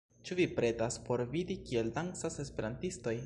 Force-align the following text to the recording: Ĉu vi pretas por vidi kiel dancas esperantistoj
Ĉu 0.27 0.35
vi 0.37 0.47
pretas 0.59 0.97
por 1.09 1.23
vidi 1.35 1.59
kiel 1.69 1.93
dancas 1.99 2.41
esperantistoj 2.47 3.17